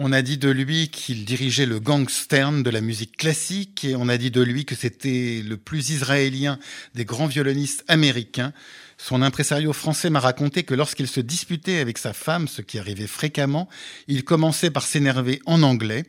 On 0.00 0.12
a 0.12 0.22
dit 0.22 0.38
de 0.38 0.48
lui 0.48 0.90
qu'il 0.90 1.24
dirigeait 1.24 1.66
le 1.66 1.80
gangstern 1.80 2.62
de 2.62 2.70
la 2.70 2.80
musique 2.80 3.16
classique 3.16 3.84
et 3.84 3.96
on 3.96 4.08
a 4.08 4.16
dit 4.16 4.30
de 4.30 4.40
lui 4.40 4.64
que 4.64 4.76
c'était 4.76 5.42
le 5.44 5.56
plus 5.56 5.90
israélien 5.90 6.60
des 6.94 7.04
grands 7.04 7.26
violonistes 7.26 7.84
américains. 7.88 8.52
Son 8.96 9.22
impresario 9.22 9.72
français 9.72 10.08
m'a 10.08 10.20
raconté 10.20 10.62
que 10.62 10.74
lorsqu'il 10.74 11.08
se 11.08 11.18
disputait 11.18 11.80
avec 11.80 11.98
sa 11.98 12.12
femme, 12.12 12.46
ce 12.46 12.62
qui 12.62 12.78
arrivait 12.78 13.08
fréquemment, 13.08 13.68
il 14.06 14.22
commençait 14.22 14.70
par 14.70 14.84
s'énerver 14.86 15.42
en 15.46 15.64
anglais. 15.64 16.04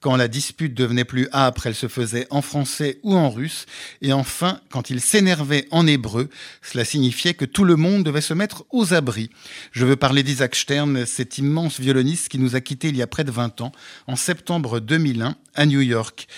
Quand 0.00 0.16
la 0.16 0.28
dispute 0.28 0.72
devenait 0.72 1.04
plus 1.04 1.28
âpre, 1.30 1.66
elle 1.66 1.74
se 1.74 1.86
faisait 1.86 2.26
en 2.30 2.40
français 2.40 2.98
ou 3.02 3.14
en 3.16 3.28
russe. 3.28 3.66
Et 4.00 4.14
enfin, 4.14 4.62
quand 4.70 4.88
il 4.88 4.98
s'énervait 4.98 5.66
en 5.70 5.86
hébreu, 5.86 6.30
cela 6.62 6.86
signifiait 6.86 7.34
que 7.34 7.44
tout 7.44 7.64
le 7.64 7.76
monde 7.76 8.02
devait 8.02 8.22
se 8.22 8.32
mettre 8.32 8.64
aux 8.70 8.94
abris. 8.94 9.28
Je 9.72 9.84
veux 9.84 9.96
parler 9.96 10.22
d'Isaac 10.22 10.56
Stern, 10.56 11.04
cet 11.04 11.36
immense 11.36 11.78
violoniste 11.78 12.30
qui 12.30 12.38
nous 12.38 12.56
a 12.56 12.62
quittés 12.62 12.88
il 12.88 12.96
y 12.96 13.02
a 13.02 13.06
près 13.06 13.24
de 13.24 13.30
20 13.30 13.60
ans, 13.60 13.72
en 14.06 14.16
septembre 14.16 14.80
2001, 14.80 15.36
à 15.54 15.66
New 15.66 15.82
York. 15.82 16.28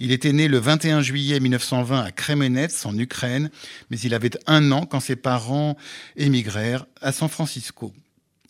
Il 0.00 0.10
était 0.10 0.32
né 0.32 0.48
le 0.48 0.58
21 0.58 1.00
juillet 1.00 1.38
1920 1.38 2.02
à 2.02 2.10
Kremenets, 2.10 2.84
en 2.86 2.98
Ukraine, 2.98 3.50
mais 3.90 4.00
il 4.00 4.14
avait 4.14 4.32
un 4.48 4.72
an 4.72 4.84
quand 4.84 4.98
ses 4.98 5.14
parents 5.14 5.76
émigrèrent 6.16 6.86
à 7.00 7.12
San 7.12 7.28
Francisco. 7.28 7.92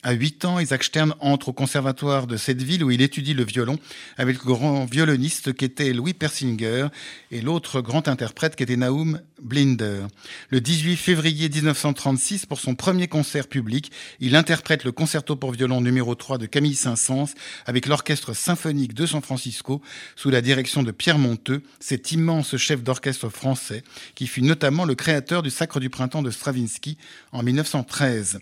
À 0.05 0.15
8 0.15 0.45
ans, 0.47 0.59
Isaac 0.59 0.83
Stern 0.83 1.15
entre 1.21 1.51
au 1.51 1.53
conservatoire 1.53 2.27
de 2.27 2.37
cette 2.37 2.61
ville 2.61 2.83
où 2.83 2.91
il 2.91 3.03
étudie 3.03 3.35
le 3.35 3.45
violon 3.45 3.79
avec 4.17 4.37
le 4.39 4.45
grand 4.45 4.85
violoniste 4.85 5.53
qui 5.53 5.65
était 5.65 5.93
Louis 5.93 6.13
Persinger 6.13 6.89
et 7.31 7.41
l'autre 7.41 7.81
grand 7.81 8.09
interprète 8.09 8.57
qui 8.57 8.65
était 8.65 8.75
Naum 8.75 9.21
Blinder. 9.41 10.07
Le 10.49 10.61
18 10.61 10.97
février 10.97 11.49
1936, 11.49 12.47
pour 12.47 12.59
son 12.59 12.75
premier 12.75 13.07
concert 13.07 13.47
public, 13.47 13.93
il 14.19 14.35
interprète 14.35 14.83
le 14.83 14.91
concerto 14.91 15.37
pour 15.37 15.53
violon 15.53 15.81
numéro 15.81 16.17
3 16.17 16.39
de 16.39 16.47
Camille 16.47 16.75
Saint-Saëns 16.75 17.35
avec 17.67 17.87
l'orchestre 17.87 18.35
symphonique 18.35 18.95
de 18.95 19.07
San 19.07 19.23
Francisco 19.23 19.83
sous 20.17 20.31
la 20.31 20.41
direction 20.41 20.83
de 20.83 20.91
Pierre 20.91 21.19
Monteux, 21.19 21.63
cet 21.79 22.11
immense 22.11 22.57
chef 22.57 22.83
d'orchestre 22.83 23.29
français 23.29 23.85
qui 24.17 24.27
fut 24.27 24.43
notamment 24.43 24.85
le 24.85 24.97
créateur 24.97 25.45
du 25.45 25.51
Sacre 25.51 25.79
du 25.79 25.91
printemps 25.91 26.23
de 26.23 26.33
Stravinsky 26.33 26.99
en 27.31 27.45
1913. 27.45 28.41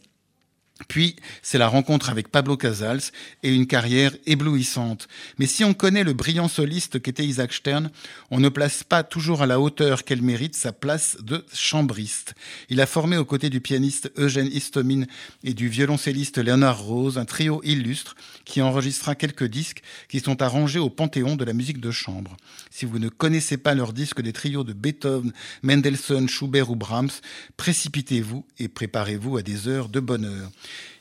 Puis, 0.88 1.16
c'est 1.42 1.58
la 1.58 1.68
rencontre 1.68 2.10
avec 2.10 2.28
Pablo 2.28 2.56
Casals 2.56 3.02
et 3.42 3.54
une 3.54 3.66
carrière 3.66 4.12
éblouissante. 4.26 5.08
Mais 5.38 5.46
si 5.46 5.64
on 5.64 5.74
connaît 5.74 6.04
le 6.04 6.12
brillant 6.12 6.48
soliste 6.48 7.00
qu'était 7.00 7.24
Isaac 7.24 7.52
Stern, 7.52 7.90
on 8.30 8.40
ne 8.40 8.48
place 8.48 8.82
pas 8.82 9.02
toujours 9.02 9.42
à 9.42 9.46
la 9.46 9.60
hauteur 9.60 10.04
qu'elle 10.04 10.22
mérite 10.22 10.56
sa 10.56 10.72
place 10.72 11.16
de 11.20 11.44
chambriste. 11.52 12.34
Il 12.68 12.80
a 12.80 12.86
formé 12.86 13.16
aux 13.16 13.24
côtés 13.24 13.50
du 13.50 13.60
pianiste 13.60 14.10
Eugène 14.16 14.50
Istomin 14.52 15.04
et 15.44 15.54
du 15.54 15.68
violoncelliste 15.68 16.38
Léonard 16.38 16.80
Rose 16.80 17.18
un 17.18 17.24
trio 17.24 17.60
illustre 17.64 18.14
qui 18.44 18.62
enregistra 18.62 19.14
quelques 19.14 19.44
disques 19.44 19.82
qui 20.08 20.20
sont 20.20 20.42
arrangés 20.42 20.78
au 20.78 20.90
panthéon 20.90 21.36
de 21.36 21.44
la 21.44 21.52
musique 21.52 21.80
de 21.80 21.90
chambre. 21.90 22.36
Si 22.70 22.84
vous 22.84 22.98
ne 22.98 23.08
connaissez 23.08 23.56
pas 23.56 23.74
leurs 23.74 23.92
disques 23.92 24.22
des 24.22 24.32
trios 24.32 24.64
de 24.64 24.72
Beethoven, 24.72 25.32
Mendelssohn, 25.62 26.28
Schubert 26.28 26.70
ou 26.70 26.76
Brahms, 26.76 27.10
précipitez-vous 27.56 28.44
et 28.58 28.68
préparez-vous 28.68 29.36
à 29.36 29.42
des 29.42 29.68
heures 29.68 29.88
de 29.88 30.00
bonheur. 30.00 30.50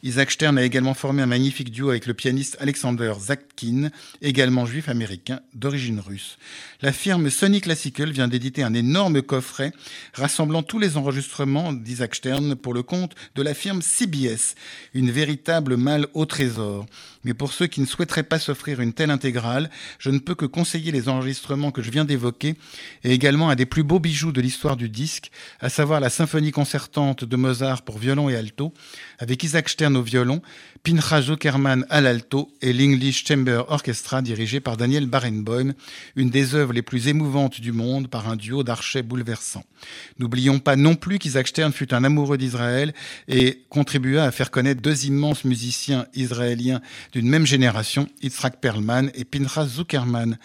Isaac 0.02 0.32
Stern 0.32 0.58
a 0.58 0.64
également 0.64 0.94
formé 0.94 1.22
un 1.22 1.26
magnifique 1.26 1.72
duo 1.72 1.90
avec 1.90 2.06
le 2.06 2.14
pianiste 2.14 2.56
Alexander 2.62 3.14
Zakkin, 3.20 3.90
également 4.22 4.66
juif 4.66 4.88
américain 4.88 5.42
d'origine 5.54 6.00
russe. 6.00 6.38
La 6.82 6.94
firme 6.94 7.30
Sony 7.30 7.60
Classical 7.60 8.10
vient 8.12 8.30
d'éditer 8.30 8.64
un 8.64 8.74
énorme 8.74 9.22
coffret 9.22 9.74
rassemblant 10.14 10.64
tous 10.64 10.80
les 10.80 10.96
enregistrements 10.96 11.74
d'Isaac 11.74 12.16
Stern 12.16 12.56
pour 12.56 12.74
le 12.74 12.82
compte 12.82 13.14
de 13.36 13.42
la 13.42 13.54
firme 13.54 13.82
CBS, 13.82 14.56
une 14.94 15.12
véritable 15.12 15.76
malle 15.76 16.08
au 16.14 16.26
trésor. 16.26 16.86
Mais 17.26 17.34
pour 17.34 17.52
ceux 17.52 17.68
qui 17.68 17.82
ne 17.82 17.86
souhaiteraient 17.86 18.24
pas 18.24 18.40
s'offrir 18.40 18.80
une 18.80 18.94
telle 18.94 19.12
intégrale, 19.12 19.70
je 19.98 20.10
ne 20.10 20.20
peux 20.20 20.36
que 20.36 20.46
conseiller 20.46 20.94
les 20.94 21.10
enregistrements 21.10 21.72
que 21.72 21.82
je 21.82 21.92
viens 21.92 22.06
d'évoquer 22.06 22.56
et 23.04 23.12
également 23.12 23.50
un 23.50 23.56
des 23.56 23.66
plus 23.66 23.84
beaux 23.84 24.00
bijoux 24.00 24.32
de 24.32 24.40
l'histoire 24.40 24.78
du 24.78 24.88
disque, 24.88 25.30
à 25.60 25.68
savoir 25.68 26.00
la 26.00 26.10
symphonie 26.10 26.52
concertante 26.52 27.26
de 27.26 27.36
Mozart 27.36 27.82
pour 27.82 27.98
violon 27.98 28.30
et 28.30 28.38
alto, 28.38 28.74
avec 29.18 29.44
Isaac 29.44 29.59
Stern 29.68 29.98
au 29.98 30.02
violon, 30.02 30.42
Pinchas 30.84 31.24
Zuckerman 31.24 31.86
à 31.90 32.00
l'alto 32.00 32.50
et 32.62 32.72
l'English 32.72 33.26
Chamber 33.28 33.64
Orchestra 33.68 34.22
dirigé 34.22 34.62
par 34.62 34.78
Daniel 34.78 35.08
Barenboim, 35.08 35.74
une 36.16 36.30
des 36.30 36.56
œuvres 36.56 36.72
les 36.72 36.82
plus 36.82 37.10
émouvantes 37.10 37.60
du 37.60 37.74
monde 37.74 38.08
par 38.08 38.30
un 38.30 38.38
duo 38.38 38.64
d'archets 38.64 39.04
bouleversants. 39.04 39.66
N'oublions 40.20 40.60
pas 40.60 40.78
non 40.78 40.96
plus 40.96 41.20
qu'Isaac 41.20 41.48
Stern 41.50 41.74
fut 41.74 41.94
un 41.94 42.04
amoureux 42.06 42.38
d'Israël 42.38 42.94
et 43.28 43.64
contribua 43.70 44.24
à 44.24 44.32
faire 44.32 44.52
connaître 44.52 44.82
deux 44.82 45.06
immenses 45.06 45.44
musiciens 45.44 46.06
israéliens 46.14 46.82
d'une 47.12 47.28
même 47.28 47.46
génération, 47.46 48.08
Yitzhak 48.22 48.62
Perlman 48.62 49.10
et 49.16 49.26
Pinchas 49.26 49.66
Zuckerman. 49.66 50.38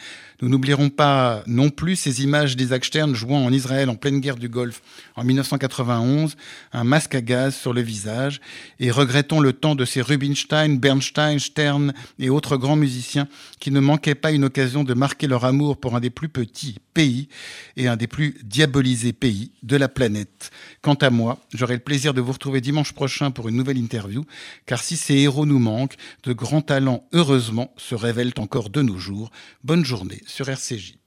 Nous 0.42 0.48
n'oublierons 0.48 0.90
pas 0.90 1.42
non 1.46 1.70
plus 1.70 1.96
ces 1.96 2.22
images 2.22 2.56
d'Isaac 2.56 2.84
Stern 2.84 3.14
jouant 3.14 3.44
en 3.44 3.52
Israël 3.52 3.88
en 3.88 3.94
pleine 3.94 4.20
guerre 4.20 4.36
du 4.36 4.48
Golfe 4.48 4.82
en 5.14 5.24
1991, 5.24 6.36
un 6.72 6.84
masque 6.84 7.14
à 7.14 7.20
gaz 7.20 7.54
sur 7.54 7.72
le 7.72 7.80
visage, 7.80 8.40
et 8.80 8.90
regrettons 8.94 9.40
le 9.40 9.52
temps 9.52 9.74
de 9.74 9.84
ces 9.84 10.00
Rubinstein, 10.00 10.78
Bernstein, 10.78 11.38
Stern 11.38 11.92
et 12.18 12.30
autres 12.30 12.56
grands 12.56 12.76
musiciens 12.76 13.28
qui 13.60 13.70
ne 13.70 13.80
manquaient 13.80 14.14
pas 14.14 14.32
une 14.32 14.44
occasion 14.44 14.84
de 14.84 14.94
marquer 14.94 15.26
leur 15.26 15.44
amour 15.44 15.76
pour 15.78 15.94
un 15.94 16.00
des 16.00 16.10
plus 16.10 16.28
petits 16.28 16.76
pays 16.94 17.28
et 17.76 17.88
un 17.88 17.96
des 17.96 18.06
plus 18.06 18.38
diabolisés 18.44 19.12
pays 19.12 19.52
de 19.62 19.76
la 19.76 19.88
planète. 19.88 20.50
Quant 20.80 20.94
à 20.94 21.10
moi, 21.10 21.38
j'aurai 21.52 21.74
le 21.74 21.80
plaisir 21.80 22.14
de 22.14 22.20
vous 22.20 22.32
retrouver 22.32 22.60
dimanche 22.60 22.92
prochain 22.92 23.30
pour 23.30 23.48
une 23.48 23.56
nouvelle 23.56 23.78
interview, 23.78 24.24
car 24.66 24.82
si 24.82 24.96
ces 24.96 25.14
héros 25.14 25.46
nous 25.46 25.58
manquent, 25.58 25.96
de 26.22 26.32
grands 26.32 26.62
talents, 26.62 27.06
heureusement, 27.12 27.72
se 27.76 27.94
révèlent 27.94 28.34
encore 28.38 28.70
de 28.70 28.82
nos 28.82 28.98
jours. 28.98 29.30
Bonne 29.62 29.84
journée 29.84 30.22
sur 30.26 30.48
RCJ. 30.48 31.03